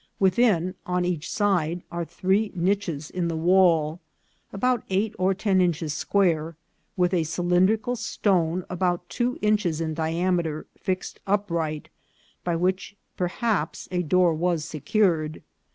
[0.19, 3.99] Within, on each side, are three nich es in the wall,
[4.51, 6.55] about eight or ten inches square,
[6.97, 11.87] with a cylindrical stone about two inches in diameter fixed up right,
[12.43, 15.43] by which perhaps a door was secured.